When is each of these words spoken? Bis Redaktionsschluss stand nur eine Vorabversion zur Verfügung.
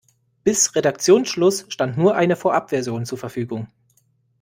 Bis 0.43 0.73
Redaktionsschluss 0.73 1.65
stand 1.69 1.95
nur 1.95 2.15
eine 2.15 2.35
Vorabversion 2.35 3.05
zur 3.05 3.19
Verfügung. 3.19 3.67